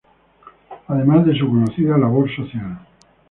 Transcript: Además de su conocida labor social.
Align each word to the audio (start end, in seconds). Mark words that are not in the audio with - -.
Además 0.87 1.27
de 1.27 1.37
su 1.37 1.47
conocida 1.47 1.95
labor 1.95 2.27
social. 2.35 2.79